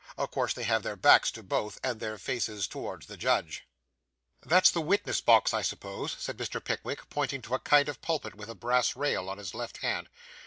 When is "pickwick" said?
6.61-7.07